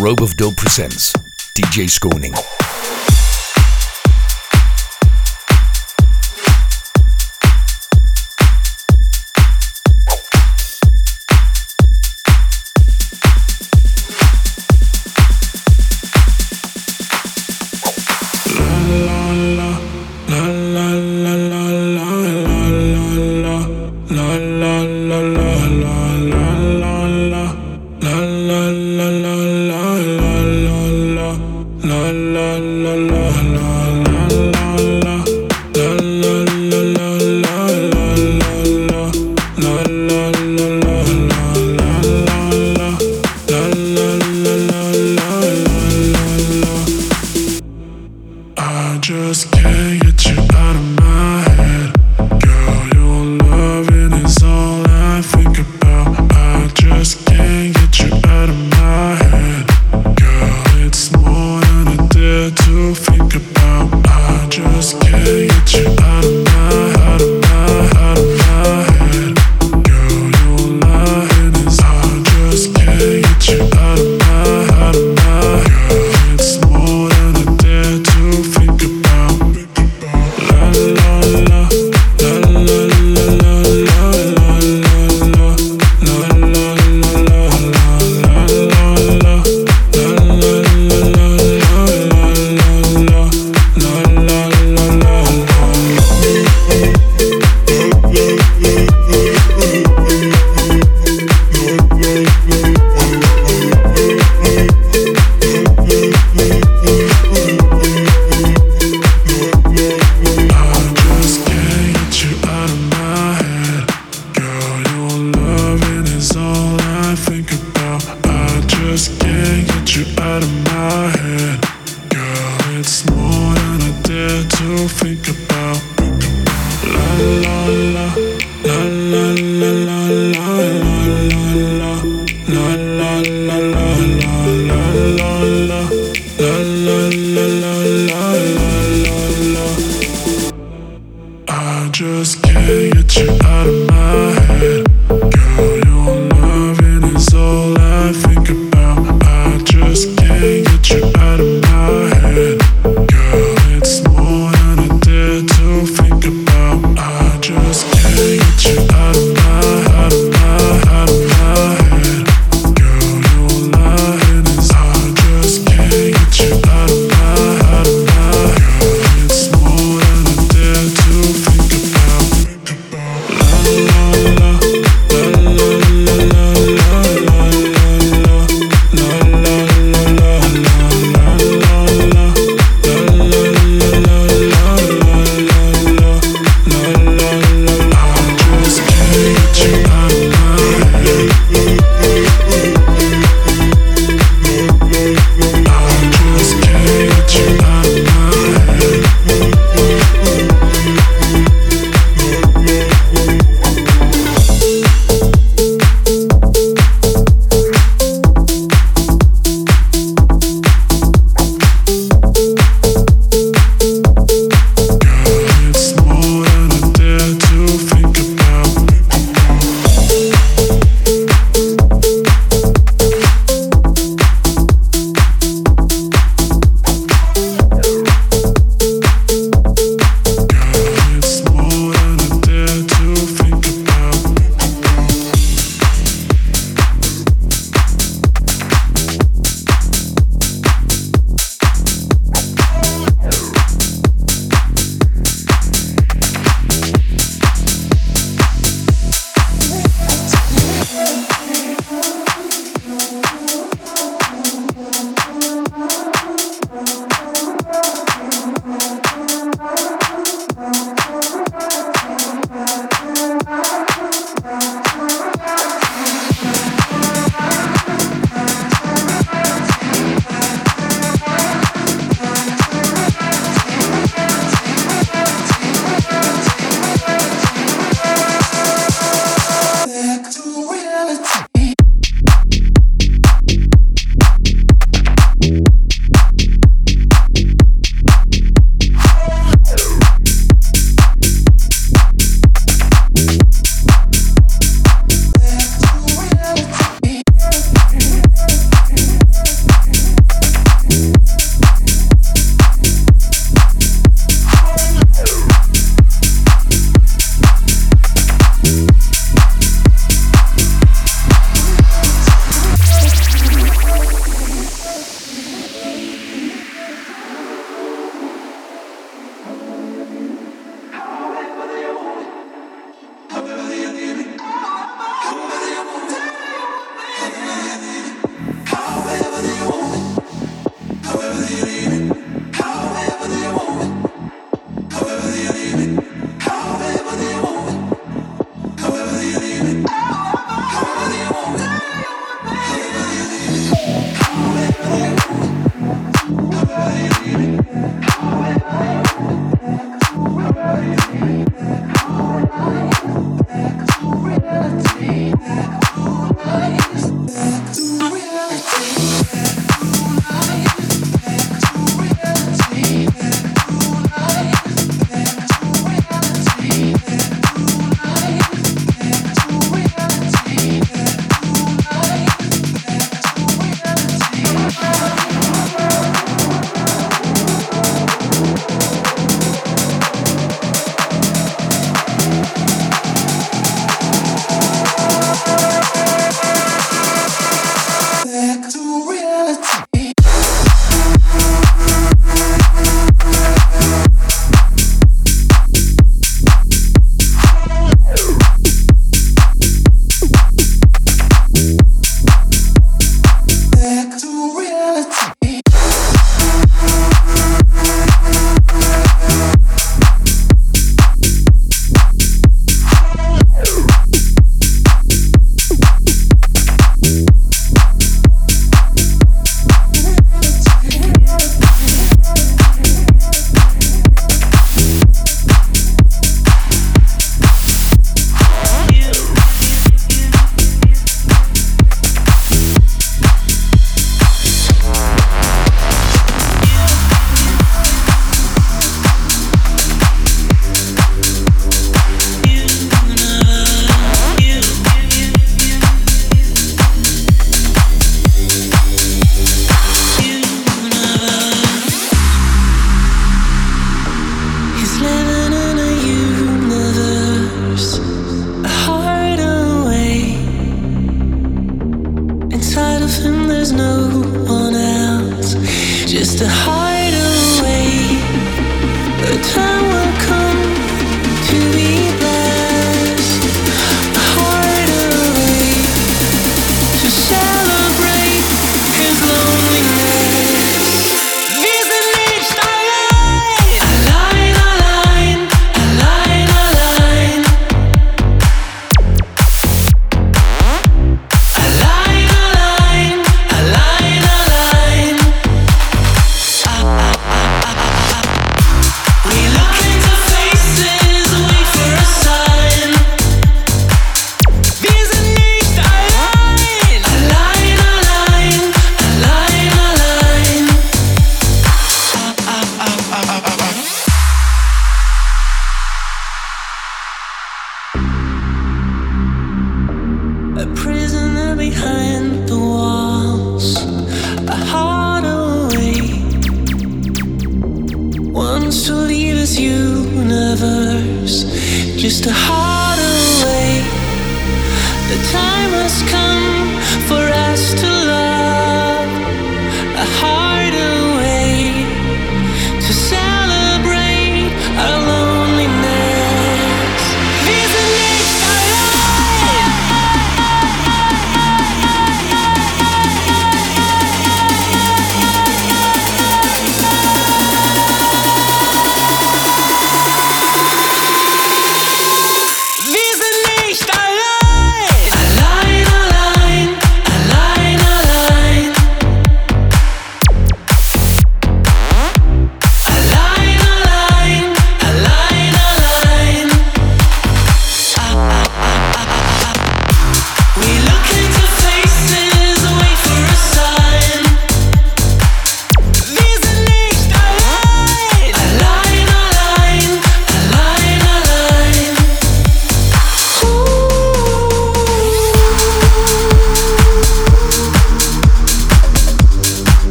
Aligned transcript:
Rope 0.00 0.22
of 0.22 0.34
Dope 0.34 0.56
presents 0.56 1.12
DJ 1.54 1.84
Skaaning. 1.84 2.69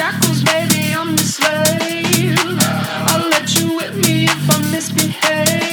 shackles, 0.00 0.42
baby, 0.44 0.94
I'm 0.94 1.14
the 1.14 1.22
slave. 1.22 2.38
I'll 3.10 3.28
let 3.28 3.54
you 3.54 3.76
whip 3.76 3.94
me 3.96 4.24
if 4.24 4.50
I 4.50 4.70
misbehave. 4.72 5.69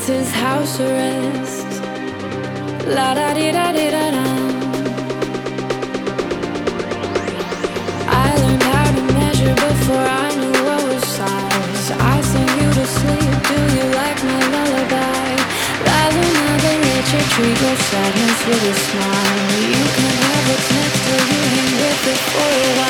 This 0.00 0.28
is 0.28 0.32
house 0.32 0.80
arrest. 0.80 1.68
La 2.96 3.12
da 3.12 3.34
di 3.34 3.52
da 3.52 3.66
di 3.70 3.86
da 3.94 4.06
da. 4.16 4.26
I 8.08 8.28
learned 8.40 8.62
how 8.62 8.86
to 8.96 9.02
measure 9.12 9.54
before 9.54 10.06
I 10.24 10.28
knew 10.40 10.56
what 10.68 10.82
was 10.88 11.04
size. 11.04 11.90
I 12.14 12.16
sing 12.32 12.50
you 12.60 12.70
to 12.78 12.86
sleep. 12.96 13.32
Do 13.50 13.58
you 13.76 13.86
like 14.00 14.18
my 14.24 14.42
lullaby? 14.54 15.28
Rather 15.84 16.26
now 16.38 16.54
than 16.64 16.78
let 16.88 17.06
your 17.12 17.26
tree 17.32 17.54
grow 17.60 17.76
sadness 17.90 18.40
with 18.48 18.72
a 18.72 18.76
smile. 18.86 19.52
You 19.74 19.84
can 19.96 20.12
have 20.24 20.44
what's 20.48 20.68
next 20.78 21.00
till 21.04 21.24
you 21.30 21.42
hang 21.52 21.72
with 21.82 22.08
it 22.12 22.20
for 22.32 22.48
a 22.48 22.72
while. 22.78 22.89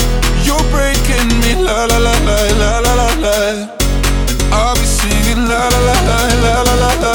Breaking 1.21 1.39
me 1.39 1.63
la 1.63 1.85
la 1.85 1.97
la 1.99 2.13
la 2.25 2.37
la 2.57 2.79
la 2.79 2.93
la 2.95 3.07
la. 3.21 3.35
I'll 4.51 4.73
be 4.73 4.85
singing 4.85 5.47
la 5.47 5.69
la 5.69 5.79
la 5.87 5.95
la 6.09 6.17
la 6.41 6.53
la 6.65 6.75
la 6.81 6.91
la. 7.03 7.13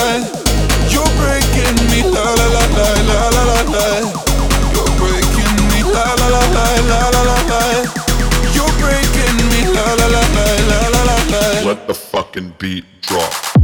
You're 0.92 1.10
breaking 1.18 1.74
me 1.90 2.02
la 2.14 2.22
la 2.38 2.46
la 2.54 2.64
la 2.76 2.88
la 3.02 3.18
la 3.34 3.42
la 3.50 3.58
la. 3.74 3.86
You're 4.70 4.92
breaking 5.00 5.56
me 5.70 5.82
la 5.82 6.06
la 6.20 6.28
la 6.28 6.42
la 6.54 6.66
la 6.86 7.00
la 7.14 7.22
la 7.30 7.38
la. 7.50 7.62
You're 8.54 8.74
breaking 8.78 9.36
me 9.50 9.60
la 9.74 9.86
la 9.98 10.06
la 10.06 10.22
la 10.36 10.46
la 10.70 10.78
la 10.94 11.02
la 11.08 11.16
la. 11.32 11.66
Let 11.66 11.86
the 11.88 11.94
fucking 11.94 12.52
beat 12.58 12.84
drop. 13.02 13.55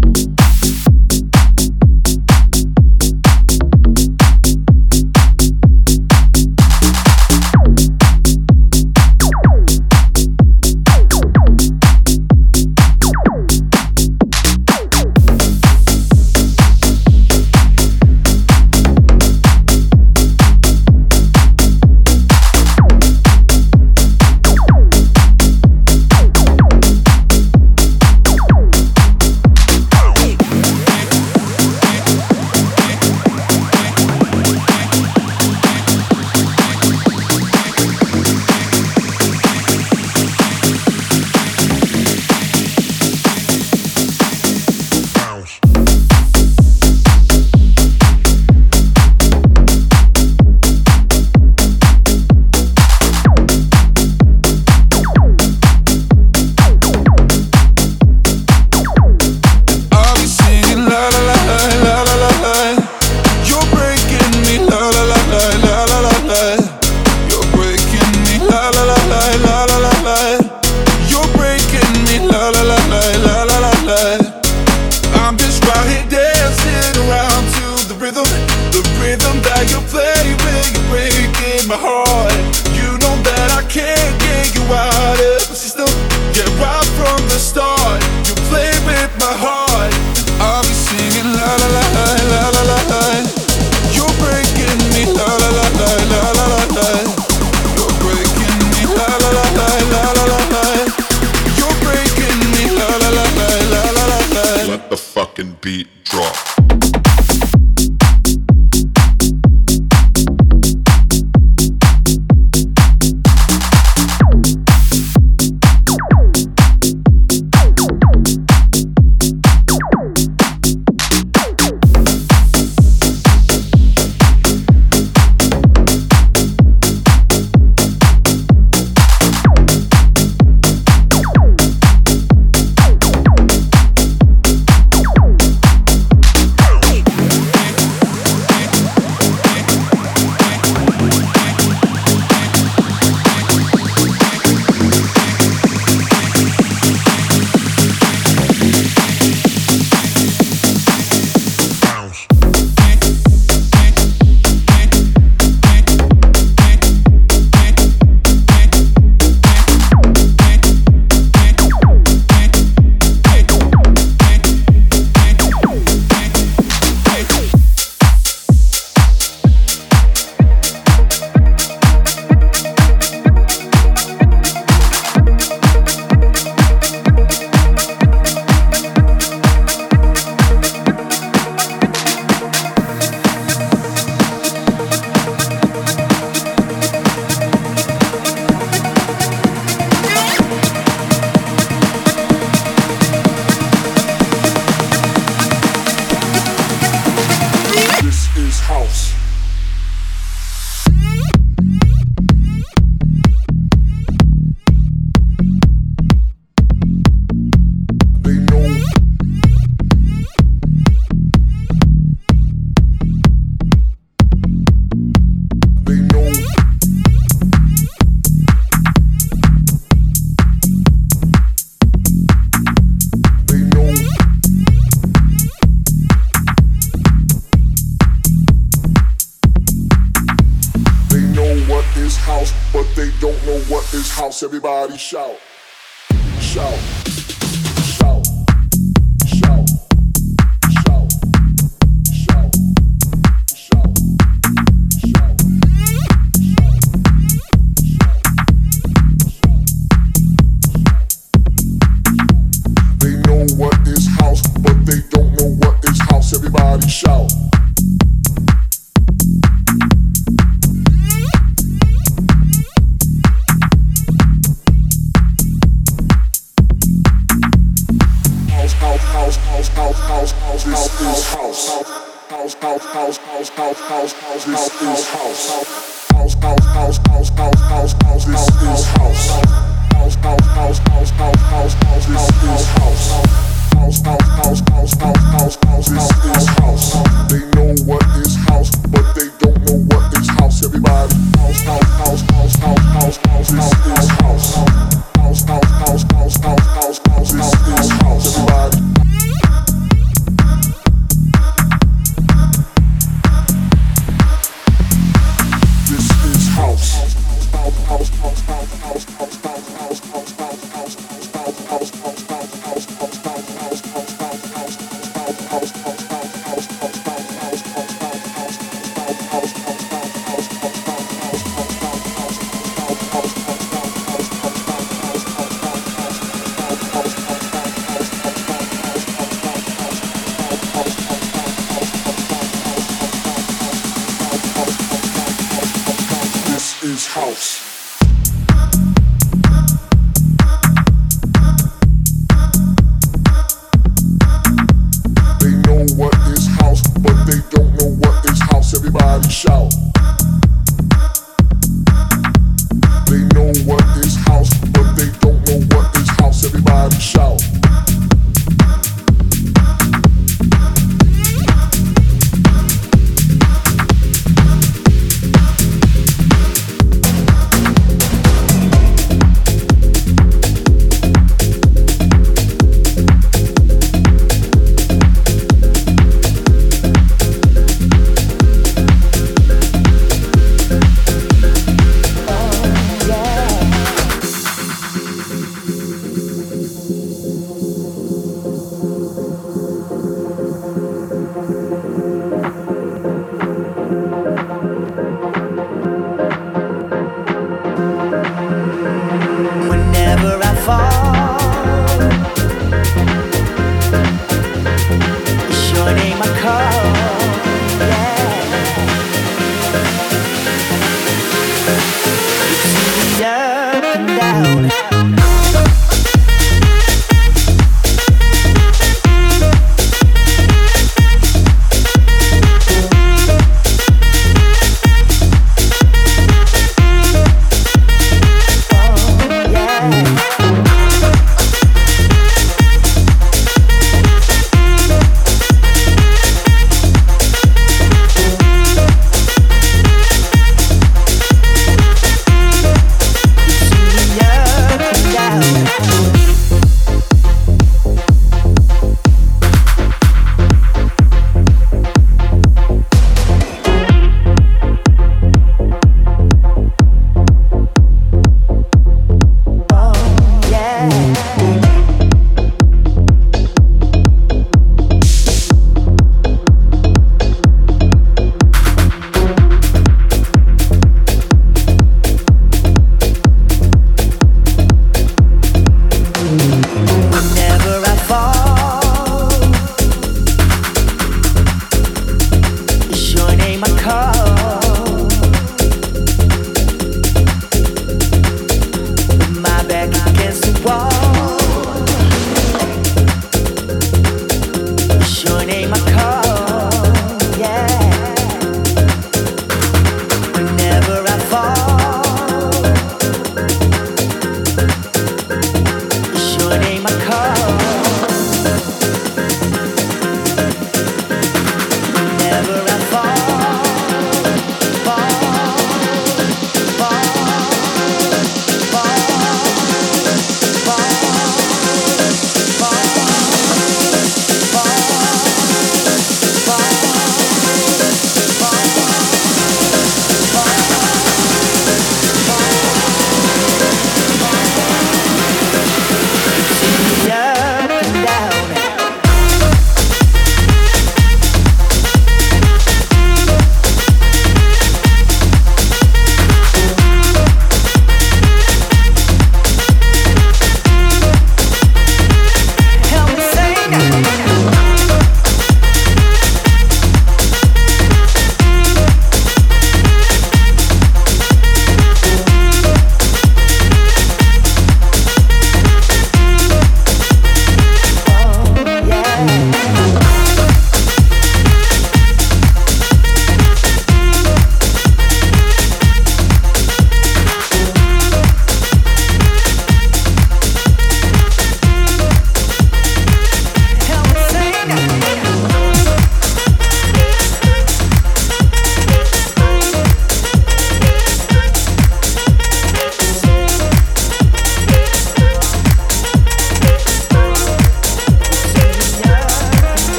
And 414.45 414.82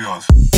goes. 0.00 0.51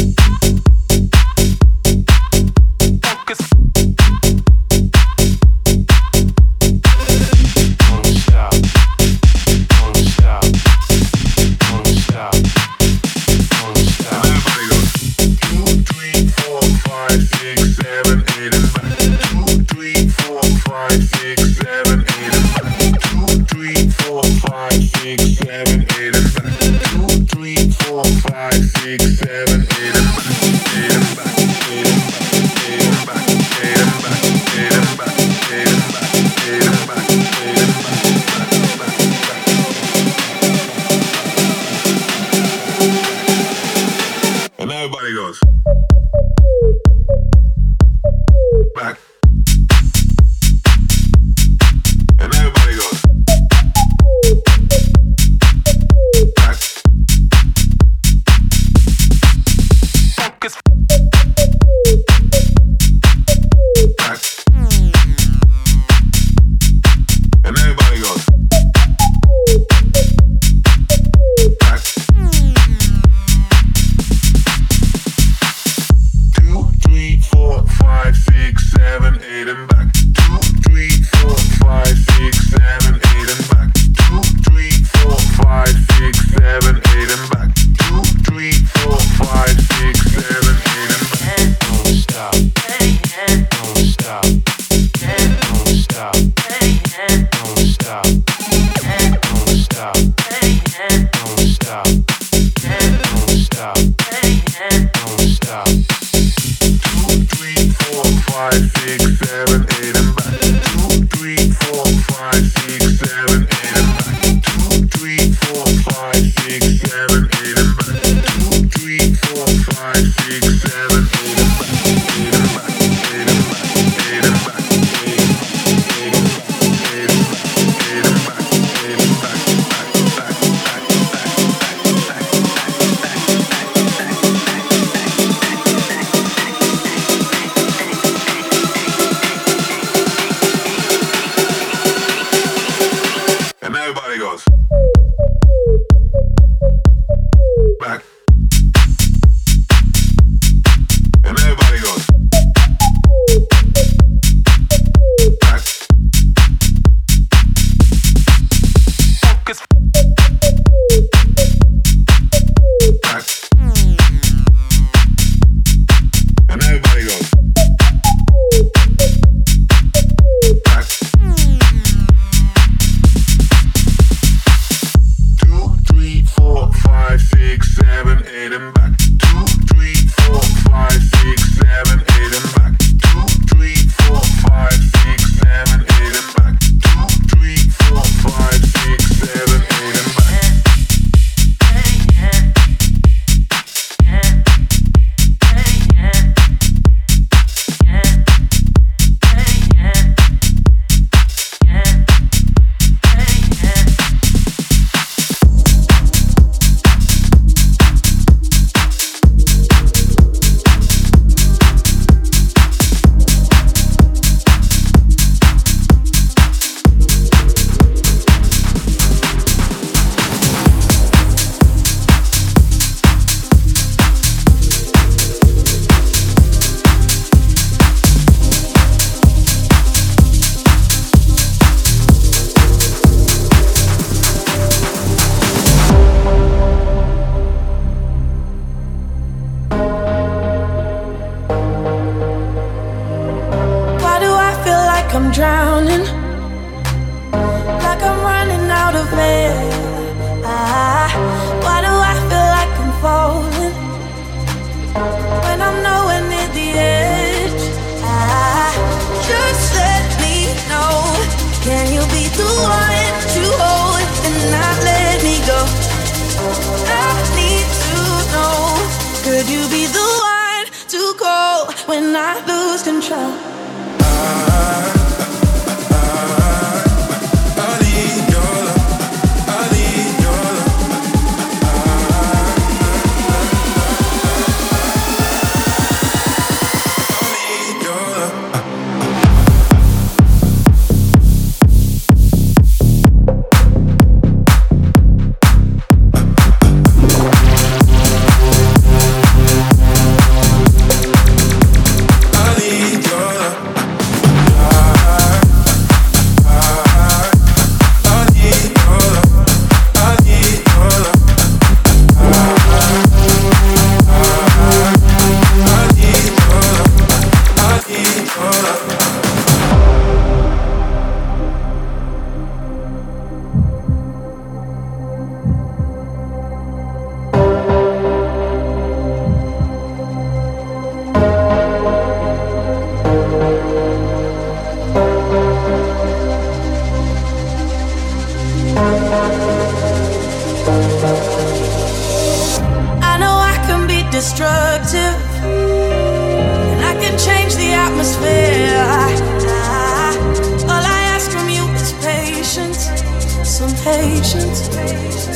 patience, 353.85 354.61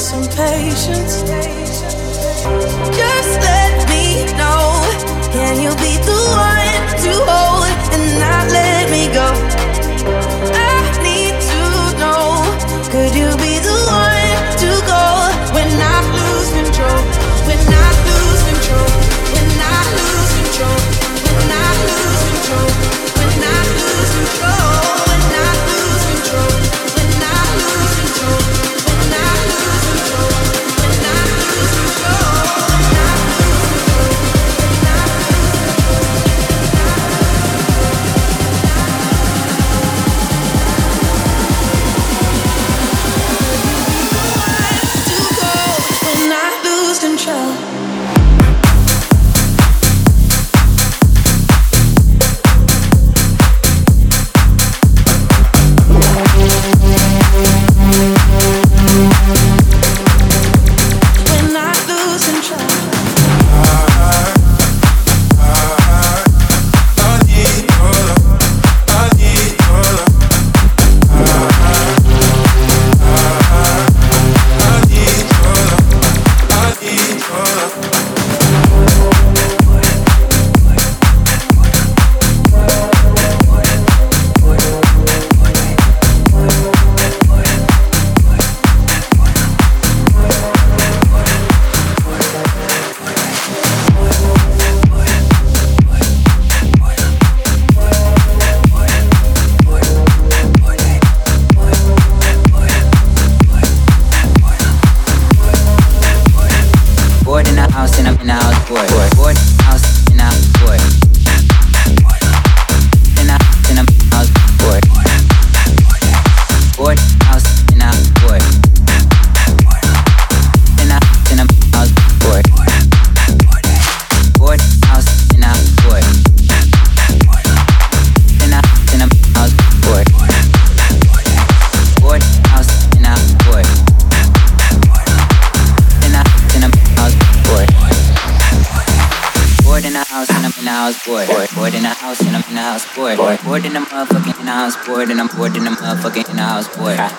some 0.00 0.24
patience. 0.34 1.20
Just 2.96 3.40
let 3.42 3.57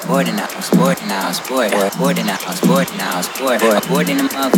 sporting, 0.10 0.40
I'm 0.40 0.62
sporting, 0.64 1.12
I'm 1.12 1.34
sporting, 1.34 1.80
I'm 1.80 1.92
sporting, 1.92 2.30
I'm 2.30 2.56
sporting, 2.56 3.00
I'm 3.00 3.22
I'm 3.22 3.24
sporting, 3.24 3.62
I'm 3.62 3.82
I'm 3.82 3.82
sporting, 3.84 4.49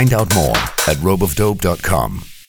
Find 0.00 0.14
out 0.14 0.34
more 0.34 0.56
at 0.88 0.96
ropeofdope.com. 1.02 2.39